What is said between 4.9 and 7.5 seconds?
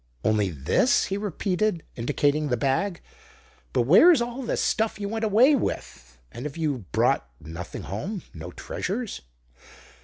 you went away with? And have you brought